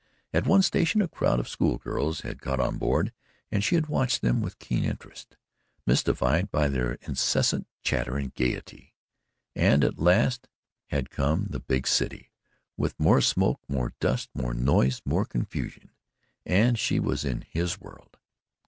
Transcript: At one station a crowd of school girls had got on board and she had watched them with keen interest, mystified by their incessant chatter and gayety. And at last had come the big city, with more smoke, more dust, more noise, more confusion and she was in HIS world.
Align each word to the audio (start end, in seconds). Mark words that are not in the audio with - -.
At 0.33 0.47
one 0.47 0.63
station 0.63 0.99
a 1.03 1.07
crowd 1.07 1.39
of 1.39 1.47
school 1.47 1.77
girls 1.77 2.21
had 2.21 2.41
got 2.41 2.59
on 2.59 2.79
board 2.79 3.13
and 3.51 3.63
she 3.63 3.75
had 3.75 3.85
watched 3.85 4.23
them 4.23 4.41
with 4.41 4.57
keen 4.57 4.83
interest, 4.83 5.37
mystified 5.85 6.49
by 6.49 6.69
their 6.69 6.93
incessant 7.03 7.67
chatter 7.83 8.17
and 8.17 8.33
gayety. 8.33 8.95
And 9.55 9.83
at 9.83 9.99
last 9.99 10.47
had 10.87 11.11
come 11.11 11.45
the 11.51 11.59
big 11.59 11.85
city, 11.85 12.31
with 12.75 12.99
more 12.99 13.21
smoke, 13.21 13.59
more 13.67 13.93
dust, 13.99 14.31
more 14.33 14.55
noise, 14.55 15.03
more 15.05 15.23
confusion 15.23 15.91
and 16.47 16.79
she 16.79 16.99
was 16.99 17.23
in 17.23 17.41
HIS 17.41 17.79
world. 17.79 18.17